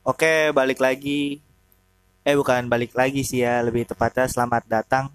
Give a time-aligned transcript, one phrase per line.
[0.00, 1.44] Oke, balik lagi.
[2.24, 5.12] Eh, bukan balik lagi sih ya, lebih tepatnya selamat datang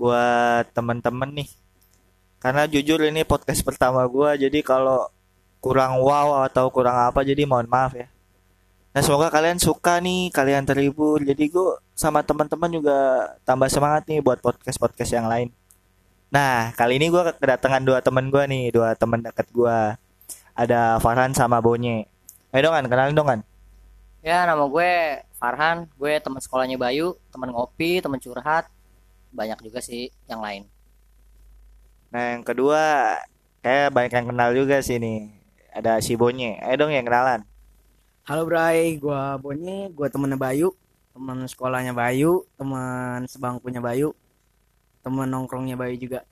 [0.00, 1.50] buat temen-temen nih.
[2.40, 5.12] Karena jujur ini podcast pertama gua, jadi kalau
[5.60, 8.08] kurang wow atau kurang apa, jadi mohon maaf ya.
[8.96, 11.20] Nah, semoga kalian suka nih, kalian terhibur.
[11.20, 12.96] Jadi gue sama teman-teman juga
[13.44, 15.48] tambah semangat nih buat podcast-podcast yang lain.
[16.32, 19.78] Nah, kali ini gue kedatangan dua temen gue nih, dua temen deket gue.
[20.56, 22.08] Ada Farhan sama Bonye.
[22.52, 23.40] Ayo dong kan, kenalin dong kan.
[24.22, 28.70] Ya, nama gue Farhan, gue teman sekolahnya Bayu, teman ngopi, teman curhat,
[29.34, 30.62] banyak juga sih yang lain.
[32.14, 33.18] Nah, yang kedua,
[33.66, 35.26] kayak banyak yang kenal juga sih nih.
[35.74, 36.54] Ada si Bonye.
[36.62, 37.42] Ayo dong yang kenalan.
[38.22, 40.70] Halo Bray, gua Bonye, gua temennya Bayu,
[41.10, 44.14] teman sekolahnya Bayu, teman sebangkunya Bayu,
[45.02, 46.22] teman nongkrongnya Bayu juga.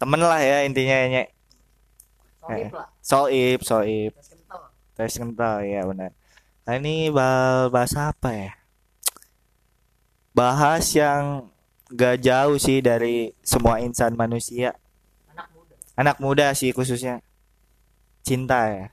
[0.00, 1.06] Temen lah ya intinya ya.
[1.12, 1.28] Nyek.
[2.40, 4.12] Sohib lah, Soib, soib.
[4.16, 4.60] tes kental.
[4.96, 6.21] Tes kental ya benar.
[6.66, 8.50] Nah ini bah- bahas apa ya?
[10.32, 11.48] Bahas yang
[11.92, 14.72] gak jauh sih dari semua insan manusia.
[15.28, 15.74] Anak muda.
[16.00, 17.20] Anak muda sih khususnya.
[18.26, 18.86] Cinta ya.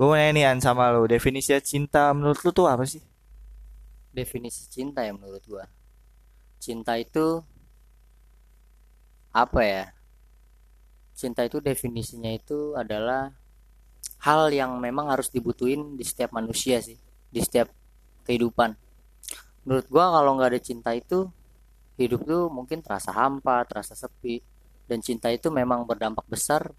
[0.00, 3.04] Gue mau nanya nih An sama lo, definisi cinta menurut lu tuh apa sih?
[4.10, 5.64] Definisi cinta ya menurut gue.
[6.62, 7.42] Cinta itu
[9.32, 9.84] apa ya?
[11.14, 13.36] Cinta itu definisinya itu adalah
[14.20, 16.96] hal yang memang harus dibutuhin di setiap manusia sih,
[17.32, 17.72] di setiap
[18.28, 18.76] kehidupan.
[19.64, 21.28] Menurut gua kalau nggak ada cinta itu
[22.00, 24.40] hidup tuh mungkin terasa hampa, terasa sepi.
[24.88, 26.74] Dan cinta itu memang berdampak besar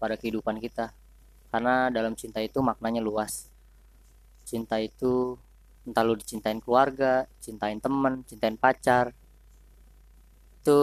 [0.00, 0.90] pada kehidupan kita.
[1.52, 3.46] Karena dalam cinta itu maknanya luas.
[4.42, 5.38] Cinta itu
[5.86, 9.14] entah lu dicintain keluarga, cintain temen, cintain pacar.
[10.58, 10.80] Itu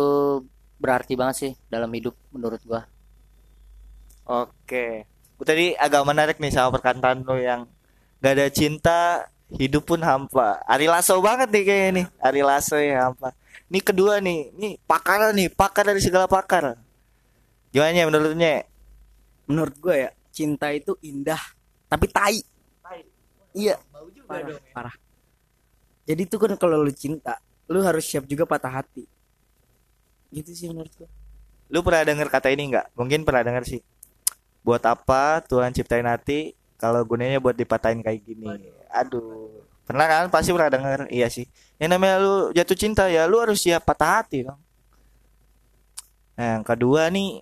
[0.80, 2.88] berarti banget sih dalam hidup menurut gua.
[4.30, 5.09] Oke.
[5.40, 7.64] Gue tadi agak menarik nih sama perkataan lo yang
[8.20, 10.60] gak ada cinta, hidup pun hampa.
[10.68, 12.06] Ari Lasso banget nih kayaknya nih.
[12.20, 13.32] Ari Lasso ya hampa.
[13.72, 16.76] Ini kedua nih, ini pakar nih, pakar dari segala pakar.
[17.72, 18.54] Gimana Nye, menurutnya?
[19.48, 21.40] Menurut gua ya, cinta itu indah,
[21.88, 22.44] tapi tai.
[23.56, 23.80] Iya,
[24.28, 24.96] parah, parah.
[26.04, 27.40] Jadi tuh kan kalau lu cinta,
[27.72, 29.08] lu harus siap juga patah hati.
[30.36, 31.10] Gitu sih menurut gua.
[31.72, 32.92] Lu pernah denger kata ini nggak?
[32.98, 33.82] Mungkin pernah denger sih.
[34.70, 38.70] Buat apa Tuhan ciptain hati kalau gunanya buat dipatahin kayak gini?
[38.94, 39.66] Aduh.
[39.82, 40.24] Pernah kan?
[40.30, 41.10] Pasti pernah denger.
[41.10, 41.50] Iya sih.
[41.82, 44.62] Yang namanya lu jatuh cinta ya lu harus siap patah hati dong.
[46.38, 47.42] Nah, yang kedua nih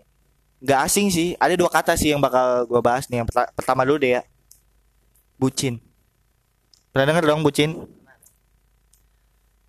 [0.63, 1.35] nggak asing sih.
[1.35, 3.19] Ada dua kata sih yang bakal gua bahas nih.
[3.19, 4.21] Yang perta- pertama dulu deh ya.
[5.35, 5.83] Bucin.
[6.95, 7.75] Pernah denger dong bucin?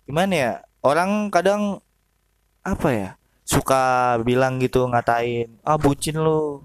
[0.07, 0.53] Gimana ya?
[0.79, 1.83] Orang kadang
[2.63, 3.09] apa ya?
[3.43, 6.63] Suka bilang gitu ngatain, "Ah, bucin lu."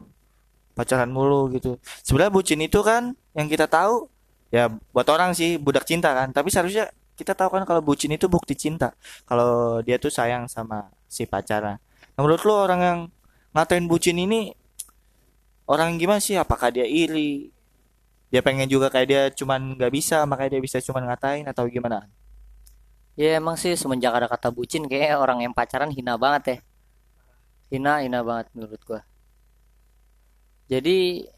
[0.74, 1.78] Pacaran mulu gitu.
[2.02, 4.10] Sebenarnya bucin itu kan yang kita tahu
[4.50, 8.26] ya buat orang sih budak cinta kan, tapi seharusnya kita tahu kan kalau bucin itu
[8.26, 8.94] bukti cinta.
[9.26, 11.78] Kalau dia tuh sayang sama si pacarnya.
[12.14, 12.98] Nah, menurut lu orang yang
[13.54, 14.50] ngatain bucin ini
[15.70, 16.34] orang gimana sih?
[16.34, 17.54] Apakah dia iri?
[18.34, 22.10] Dia pengen juga kayak dia cuman nggak bisa, makanya dia bisa cuman ngatain atau gimana?
[23.14, 26.58] Ya emang sih semenjak ada kata bucin kayak orang yang pacaran hina banget ya.
[27.70, 29.06] Hina, hina banget menurut gua.
[30.64, 31.28] Jadi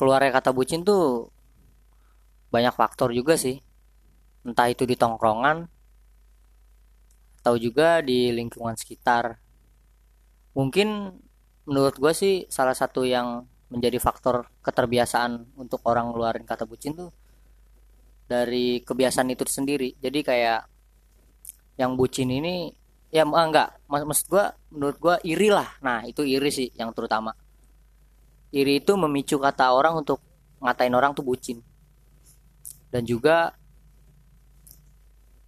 [0.00, 1.28] keluarnya kata bucin tuh
[2.48, 3.60] banyak faktor juga sih.
[4.40, 5.68] Entah itu di tongkrongan
[7.40, 9.36] atau juga di lingkungan sekitar.
[10.56, 11.12] Mungkin
[11.68, 17.12] menurut gua sih salah satu yang menjadi faktor keterbiasaan untuk orang ngeluarin kata bucin tuh
[18.26, 19.94] dari kebiasaan itu sendiri.
[20.00, 20.60] Jadi kayak
[21.76, 22.72] yang bucin ini
[23.12, 25.68] ya enggak, maksud gua menurut gua iri lah.
[25.84, 27.36] Nah, itu iri sih yang terutama.
[28.50, 30.18] Iri itu memicu kata orang untuk
[30.58, 31.62] ngatain orang tuh bucin.
[32.90, 33.54] Dan juga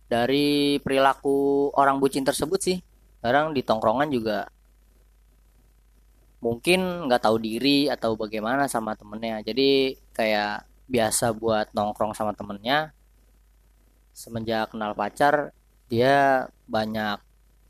[0.06, 2.78] dari perilaku orang bucin tersebut sih.
[3.18, 4.46] Kadang di tongkrongan juga
[6.42, 9.42] mungkin nggak tahu diri atau bagaimana sama temennya.
[9.46, 12.90] Jadi kayak biasa buat nongkrong sama temennya.
[14.12, 15.56] Semenjak kenal pacar,
[15.88, 17.18] dia banyak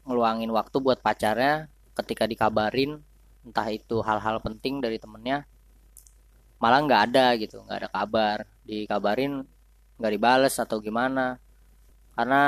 [0.02, 2.98] ngeluangin waktu buat pacarnya ketika dikabarin
[3.42, 5.42] entah itu hal-hal penting dari temennya
[6.62, 9.42] malah nggak ada gitu nggak ada kabar dikabarin
[9.98, 11.38] nggak dibales atau gimana
[12.14, 12.42] karena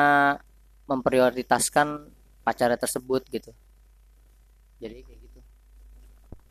[0.86, 2.10] memprioritaskan
[2.46, 3.50] pacarnya tersebut gitu
[4.78, 5.40] jadi kayak gitu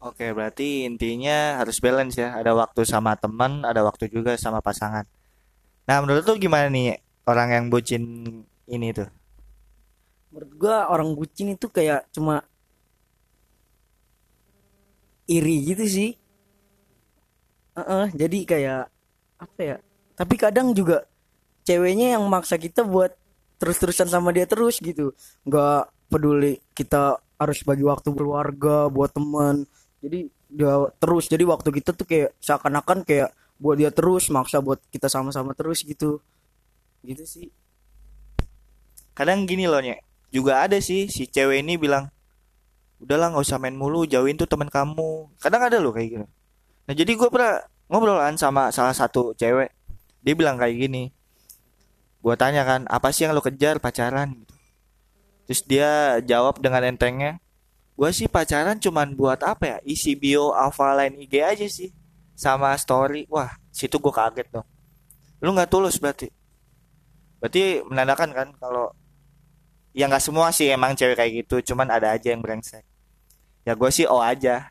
[0.04, 2.36] Oke, berarti intinya harus balance ya.
[2.36, 5.08] Ada waktu sama teman, ada waktu juga sama pasangan.
[5.88, 8.04] Nah, menurut lu gimana nih orang yang bucin
[8.68, 9.08] ini tuh?
[10.28, 12.44] Menurut gua orang bucin itu kayak cuma
[15.30, 16.12] iri gitu sih.
[17.74, 18.84] Heeh, jadi kayak
[19.42, 19.78] apa ya
[20.14, 21.10] tapi kadang juga
[21.66, 23.18] ceweknya yang maksa kita buat
[23.58, 25.16] terus-terusan sama dia terus gitu.
[25.48, 29.66] Nggak peduli kita harus bagi waktu keluarga buat teman.
[30.04, 31.26] Jadi dia terus.
[31.32, 35.82] Jadi waktu kita tuh kayak seakan-akan kayak buat dia terus maksa buat kita sama-sama terus
[35.82, 36.22] gitu.
[37.02, 37.48] Gitu sih.
[39.18, 40.30] Kadang gini loh Nyek.
[40.34, 42.10] Juga ada sih si cewek ini bilang
[43.04, 45.30] udahlah nggak usah main mulu jauhin tuh teman kamu.
[45.38, 46.26] Kadang ada loh kayak gitu.
[46.88, 49.72] Nah jadi gue pernah ngobrolan sama salah satu cewek.
[50.24, 51.12] Dia bilang kayak gini
[52.24, 54.32] gue tanya kan apa sih yang lo kejar pacaran?
[54.32, 54.56] Gitu.
[55.44, 55.90] Terus dia
[56.24, 57.44] jawab dengan entengnya
[57.94, 59.78] gue sih pacaran cuman buat apa ya?
[59.84, 61.92] Isi bio offline IG aja sih
[62.34, 63.28] sama story.
[63.28, 64.68] Wah situ gue kaget dong.
[65.44, 66.32] Lu nggak tulus berarti.
[67.44, 68.96] Berarti menandakan kan kalau
[69.94, 72.82] ya nggak semua sih emang cewek kayak gitu cuman ada aja yang brengsek
[73.68, 74.70] ya gue sih oh aja.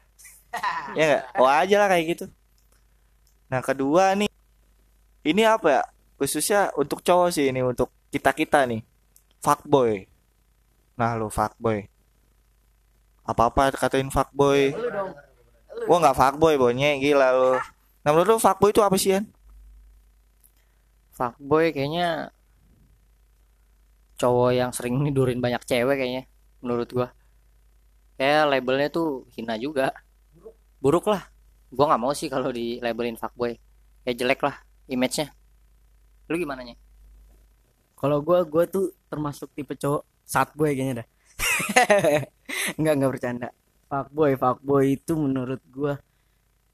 [0.92, 1.22] Ya nggak?
[1.40, 2.24] Oh aja lah kayak gitu.
[3.48, 4.28] Nah kedua nih
[5.24, 5.82] ini apa ya?
[6.20, 8.84] Khususnya untuk cowok sih ini untuk kita kita nih.
[9.40, 10.04] Fuckboy.
[11.00, 11.88] Nah lo fuckboy.
[13.24, 14.76] Apa apa katain fuckboy.
[15.88, 17.52] Gua nggak fuckboy bonya gila lo
[18.02, 19.24] nah menurut lo fuckboy itu apa sih Yan?
[21.14, 22.34] fuckboy kayaknya
[24.18, 26.22] cowok yang sering nidurin banyak cewek kayaknya
[26.62, 27.08] menurut gua
[28.22, 29.90] kayak labelnya tuh hina juga.
[30.78, 31.26] Buruk lah.
[31.74, 33.58] Gua nggak mau sih kalau di labelin fuckboy.
[34.06, 34.54] Kayak jelek lah
[34.86, 35.34] image-nya.
[36.30, 36.78] Lu gimana nya
[38.02, 41.08] kalau gua gua tuh termasuk tipe cowok saat boy kayaknya dah.
[42.82, 43.48] Nggak nggak bercanda.
[43.86, 45.94] Fuckboy fuckboy itu menurut gua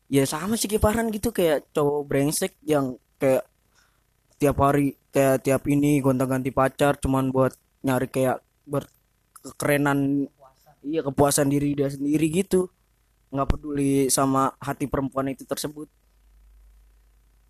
[0.09, 3.45] ya sama sih Farhan gitu kayak cowok brengsek yang kayak
[4.41, 7.53] tiap hari kayak tiap ini gonta-ganti pacar cuman buat
[7.85, 10.31] nyari kayak berkerenan
[10.85, 12.71] iya kepuasan diri dia sendiri gitu.
[13.29, 15.87] Nggak peduli sama hati perempuan itu tersebut.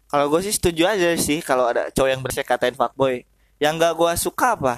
[0.08, 3.28] Kalau gue sih setuju aja sih kalau ada cowok yang bersih katain fuckboy.
[3.60, 4.74] Yang gak gue suka apa?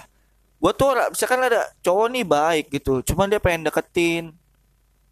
[0.59, 4.35] Gue tuh misalkan ada cowok nih baik gitu cuman dia pengen deketin.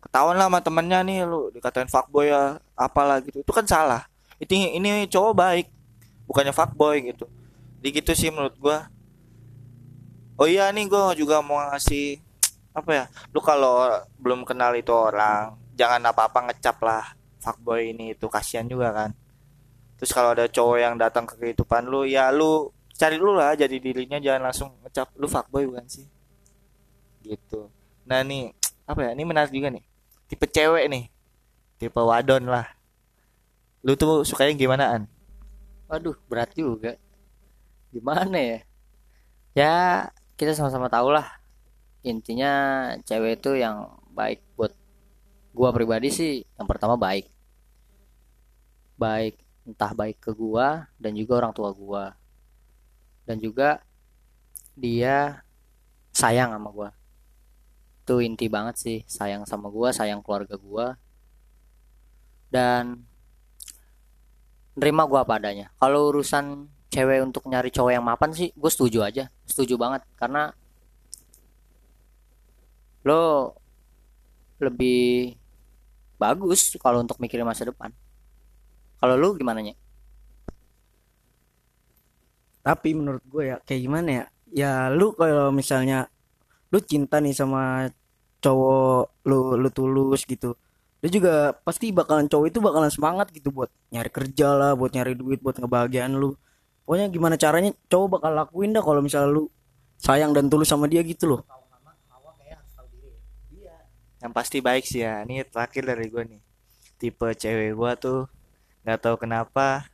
[0.02, 3.46] Ketahuan lah sama temennya nih lu dikatain fuckboy ya apalah gitu.
[3.46, 4.10] Itu kan salah.
[4.42, 5.66] Itu ini cowok baik
[6.26, 7.30] bukannya fuckboy gitu.
[7.78, 8.78] Di gitu sih menurut gue
[10.38, 12.22] oh iya nih gue juga mau ngasih
[12.78, 13.04] apa ya?
[13.34, 17.04] Lu kalau belum kenal itu orang jangan apa-apa ngecap lah
[17.38, 19.10] fuckboy ini itu kasihan juga kan.
[19.98, 23.78] Terus kalau ada cowok yang datang ke kehidupan lu ya lu cari lu lah jadi
[23.78, 26.06] dirinya jangan langsung ngecap lu fuckboy bukan sih?
[27.22, 27.70] Gitu.
[28.06, 28.50] Nah nih
[28.86, 29.10] apa ya?
[29.14, 29.84] Ini menarik juga nih.
[30.26, 31.04] Tipe cewek nih.
[31.78, 32.66] Tipe wadon lah.
[33.86, 35.06] Lu tuh sukanya gimanaan?
[35.86, 36.98] Waduh berat juga.
[37.94, 38.58] Gimana ya?
[39.54, 39.74] Ya
[40.34, 41.37] kita sama-sama tahu lah
[42.06, 42.52] intinya
[43.02, 44.72] cewek itu yang baik buat
[45.54, 47.26] gua pribadi sih yang pertama baik.
[48.98, 52.14] Baik entah baik ke gua dan juga orang tua gua.
[53.28, 53.82] Dan juga
[54.78, 55.44] dia
[56.14, 56.90] sayang sama gua.
[58.02, 60.96] Itu inti banget sih sayang sama gua sayang keluarga gua.
[62.48, 63.04] Dan
[64.78, 65.68] nerima gua apa adanya.
[65.76, 69.28] Kalau urusan cewek untuk nyari cowok yang mapan sih gue setuju aja.
[69.44, 70.56] Setuju banget karena
[73.06, 73.54] lo
[74.58, 75.38] lebih
[76.18, 77.94] bagus kalau untuk mikirin masa depan.
[78.98, 79.74] Kalau lu gimana nya?
[82.66, 84.24] Tapi menurut gue ya kayak gimana ya?
[84.50, 86.10] Ya lu kalau misalnya
[86.74, 87.88] lu cinta nih sama
[88.42, 90.54] cowok lu lu tulus gitu
[90.98, 95.14] lu juga pasti bakalan cowok itu bakalan semangat gitu buat nyari kerja lah buat nyari
[95.14, 96.34] duit buat ngebahagiaan lu.
[96.82, 99.46] Pokoknya gimana caranya cowok bakal lakuin dah kalau misalnya lu
[100.02, 101.40] sayang dan tulus sama dia gitu loh
[104.18, 105.22] yang pasti baik sih ya.
[105.22, 106.42] Ini terakhir dari gue nih.
[106.98, 108.20] Tipe cewek gue tuh
[108.82, 109.86] nggak tahu kenapa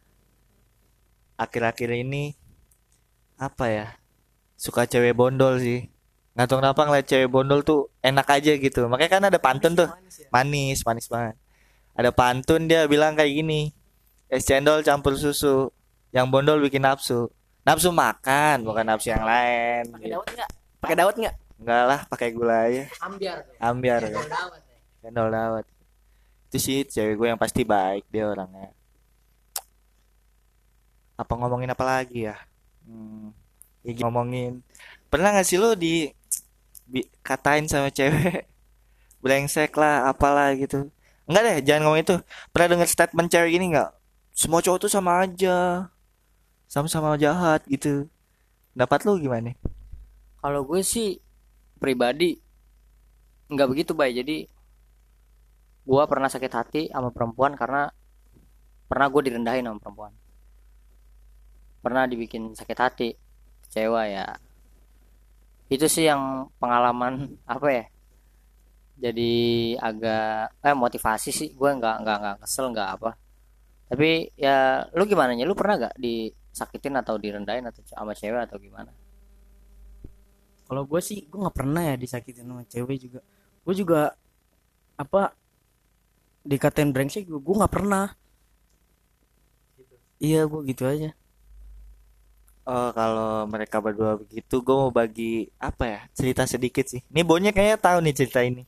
[1.34, 2.38] akhir-akhir ini
[3.34, 3.86] apa ya
[4.56, 5.92] suka cewek bondol sih.
[6.34, 8.88] Nggak tahu kenapa ngeliat cewek bondol tuh enak aja gitu.
[8.88, 9.88] Makanya kan ada pantun tuh.
[10.32, 11.36] Manis manis banget.
[11.94, 13.70] Ada pantun dia bilang kayak gini
[14.26, 15.68] es cendol campur susu
[16.10, 17.28] yang bondol bikin nafsu.
[17.68, 19.92] Nafsu makan bukan nafsu yang lain.
[19.92, 20.50] Pakai dawet nggak?
[20.80, 22.84] Pakai dawet nggak enggak lah pakai gula aja.
[23.02, 23.38] Ambiar.
[23.60, 24.22] Ambiar ya.
[25.02, 25.66] Cendol dawet
[26.54, 28.70] itu sih cewek gue yang pasti baik dia orangnya.
[31.18, 32.38] Apa ngomongin apa lagi ya?
[32.86, 33.34] Hmm,
[33.82, 34.62] ya ngomongin.
[35.10, 36.14] Pernah gak sih lo di,
[36.86, 38.46] di katain sama cewek?
[39.26, 40.86] Brengsek lah apalah gitu.
[41.26, 42.16] Enggak deh jangan ngomong itu.
[42.54, 43.90] Pernah denger statement cewek ini nggak?
[44.30, 45.90] Semua cowok tuh sama aja.
[46.70, 48.06] Sama-sama jahat gitu.
[48.78, 49.58] Dapat lo gimana?
[50.38, 51.18] Kalau gue sih
[51.78, 52.38] pribadi
[53.50, 54.36] nggak begitu baik jadi
[55.84, 57.92] gue pernah sakit hati sama perempuan karena
[58.88, 60.12] pernah gue direndahin sama perempuan.
[61.84, 63.08] Pernah dibikin sakit hati
[63.68, 64.26] kecewa ya.
[65.68, 67.84] Itu sih yang pengalaman apa ya
[68.94, 69.34] jadi
[69.76, 71.48] agak eh motivasi sih.
[71.52, 73.10] Gue nggak nggak nggak kesel nggak apa.
[73.92, 75.44] Tapi ya lu gimana nya?
[75.44, 78.88] Lu pernah gak disakitin atau direndahin atau sama cewek atau gimana
[80.64, 83.20] kalau gue sih gue nggak pernah ya disakitin sama cewek juga
[83.64, 84.00] gue juga
[84.94, 85.32] apa
[86.44, 88.12] dikatain brengsek gue gue nggak pernah
[90.20, 91.12] iya gue gitu aja
[92.64, 97.04] Oh, kalau mereka berdua begitu, gue mau bagi apa ya cerita sedikit sih.
[97.12, 98.64] Ini Bonya kayaknya tahu nih cerita ini.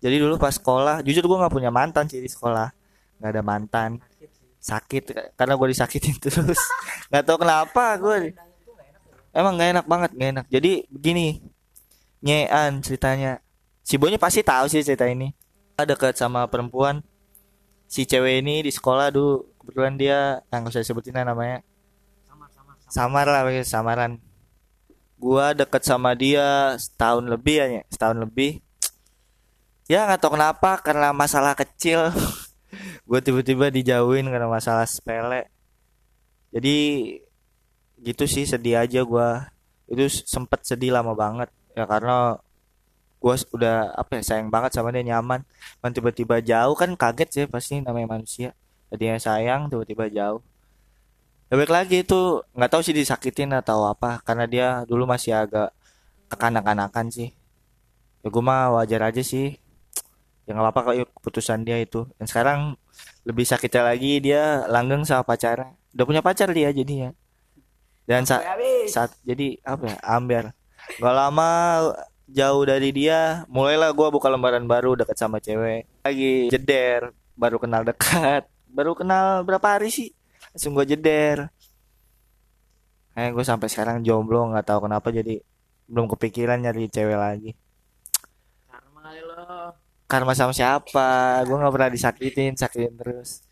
[0.00, 2.72] Jadi dulu pas sekolah, jujur gue nggak punya mantan sih di sekolah,
[3.20, 3.90] nggak ada mantan.
[4.64, 6.56] Sakit karena gue disakitin terus.
[7.12, 8.32] Nggak tahu kenapa gue.
[9.32, 10.46] Emang nggak enak banget, nggak enak.
[10.50, 11.26] Jadi begini,
[12.24, 13.38] nyean ceritanya.
[13.84, 15.32] Si Bonya pasti tahu sih cerita ini.
[15.78, 17.00] Ada deket sama perempuan.
[17.88, 20.18] Si cewek ini di sekolah dulu kebetulan dia,
[20.52, 21.64] nggak usah sebutin namanya
[22.88, 24.16] samar lah pakai samaran
[25.20, 27.82] gua deket sama dia setahun lebih ya Nye.
[27.92, 28.64] setahun lebih
[29.84, 32.08] ya nggak tahu kenapa karena masalah kecil
[33.08, 35.48] gue tiba-tiba dijauhin karena masalah sepele
[36.52, 36.76] jadi
[38.02, 39.50] gitu sih sedih aja gua.
[39.90, 41.50] Itu sempet sedih lama banget.
[41.74, 42.38] Ya karena
[43.18, 45.42] gua udah apa ya sayang banget sama dia nyaman.
[45.82, 48.54] Kan tiba-tiba jauh kan kaget sih pasti namanya manusia.
[48.90, 50.40] Tadinya sayang tiba-tiba jauh.
[51.48, 55.72] Ya balik lagi itu nggak tahu sih disakitin atau apa karena dia dulu masih agak
[56.28, 57.32] kekanak-kanakan sih.
[58.20, 59.56] Ya gue mah wajar aja sih.
[60.44, 62.04] Ya nggak apa-apa kalau keputusan dia itu.
[62.20, 62.60] Dan sekarang
[63.24, 65.72] lebih sakitnya lagi dia langgeng sama pacarnya.
[65.96, 67.12] Udah punya pacar dia jadinya
[68.08, 68.40] dan saat
[68.88, 70.56] saat jadi apa ya amber.
[70.96, 71.50] Gak lama
[72.24, 75.84] jauh dari dia mulailah gue buka lembaran baru deket sama cewek.
[76.00, 78.48] Lagi jeder baru kenal dekat.
[78.68, 80.08] Baru kenal berapa hari sih?
[80.56, 81.52] Langsung gue jeder.
[83.12, 85.44] Kayak gue sampai sekarang jomblo nggak tahu kenapa jadi
[85.84, 87.52] belum kepikiran nyari cewek lagi.
[88.72, 89.76] Karma lo.
[90.08, 91.44] Karma sama siapa?
[91.44, 93.47] Gue nggak pernah disakitin sakitin terus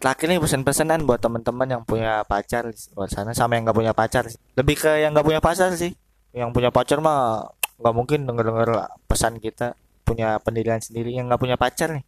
[0.00, 2.76] terakhir nih pesan-pesanan buat teman-teman yang punya pacar di
[3.12, 4.24] sana sama yang nggak punya pacar
[4.56, 5.92] lebih ke yang nggak punya pacar sih.
[6.32, 9.76] Yang punya pacar mah nggak mungkin denger-denger pesan kita.
[10.02, 12.04] Punya pendirian sendiri yang nggak punya pacar nih.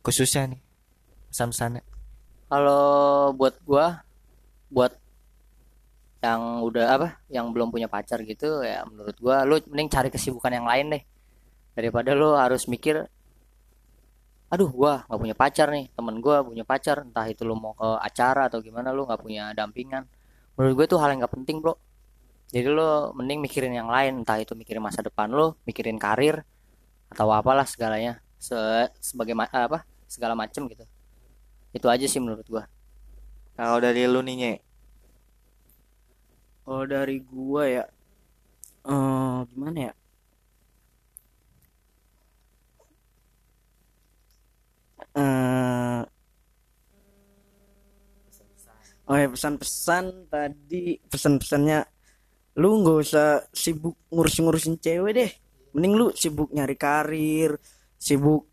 [0.00, 0.60] Khususnya nih
[1.28, 1.82] pesan-pesannya.
[2.48, 4.04] Kalau buat gua
[4.72, 4.96] buat
[6.24, 10.52] yang udah apa yang belum punya pacar gitu ya menurut gua lu mending cari kesibukan
[10.56, 11.02] yang lain deh.
[11.76, 13.08] Daripada lu harus mikir
[14.52, 15.84] aduh gua nggak punya pacar nih.
[15.96, 19.42] Temen gua punya pacar entah itu lu mau ke acara atau gimana lu nggak punya
[19.58, 20.02] dampingan.
[20.56, 21.74] Menurut gue tuh hal yang nggak penting bro.
[22.54, 22.82] Jadi lu
[23.18, 26.36] mending mikirin yang lain entah itu mikirin masa depan lu mikirin karir
[27.12, 28.12] atau apalah segalanya.
[28.46, 28.56] Se
[29.00, 30.84] sebagai ma- apa segala macem gitu.
[31.76, 32.64] Itu aja sih menurut gua.
[33.56, 34.52] Kalau dari lu nih Nye?
[36.64, 37.84] Kalau dari gua ya
[38.92, 39.92] eh gimana ya
[45.12, 46.00] eh
[49.08, 51.78] oh ya pesan-pesan tadi pesan-pesannya
[52.56, 55.30] lu nggak usah sibuk ngurus-ngurusin cewek deh
[55.76, 57.60] mending lu sibuk nyari karir
[58.00, 58.48] sibuk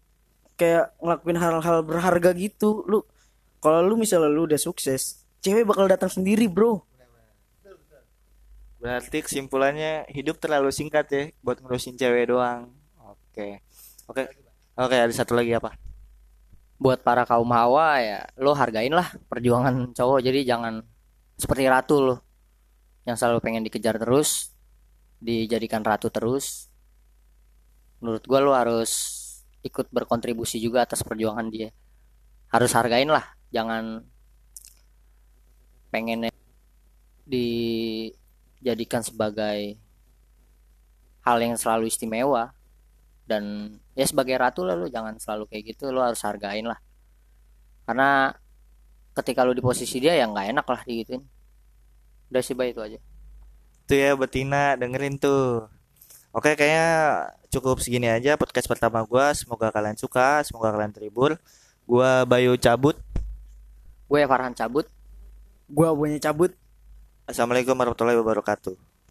[0.60, 3.04] kayak ngelakuin hal-hal berharga gitu lu
[3.63, 6.84] kalau lu misalnya lu udah sukses cewek bakal datang sendiri bro
[8.80, 12.72] Berarti kesimpulannya hidup terlalu singkat ya buat ngurusin cewek doang.
[12.96, 13.60] Oke.
[14.08, 14.24] Oke.
[14.80, 15.75] Oke, ada satu lagi apa?
[16.80, 20.24] Buat para kaum hawa ya lo hargain lah perjuangan cowok.
[20.24, 20.80] Jadi jangan
[21.36, 22.16] seperti ratu lo
[23.04, 24.56] yang selalu pengen dikejar terus
[25.20, 26.72] dijadikan ratu terus.
[28.00, 28.92] Menurut gua lo harus
[29.60, 31.76] ikut berkontribusi juga atas perjuangan dia.
[32.48, 34.08] Harus hargain lah jangan
[35.92, 36.32] pengen
[37.28, 39.76] dijadikan sebagai
[41.28, 42.56] hal yang selalu istimewa
[43.30, 46.82] dan ya sebagai ratu lah lu jangan selalu kayak gitu lu harus hargain lah
[47.86, 48.34] karena
[49.14, 51.22] ketika lu di posisi dia ya nggak enak lah digituin
[52.34, 53.00] udah sih baik itu aja
[53.90, 55.66] Tuh ya betina dengerin tuh.
[56.30, 59.34] Oke, kayaknya cukup segini aja podcast pertama gua.
[59.34, 61.42] Semoga kalian suka, semoga kalian terhibur.
[61.90, 62.94] Gua Bayu cabut.
[64.10, 64.90] gue Farhan cabut
[65.70, 66.50] gua punya cabut
[67.30, 68.88] Assalamualaikum warahmatullahi wabarakatuh.